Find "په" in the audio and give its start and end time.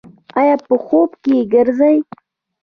0.65-0.75